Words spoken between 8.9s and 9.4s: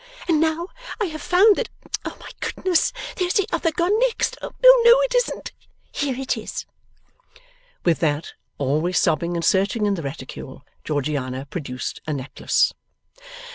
sobbing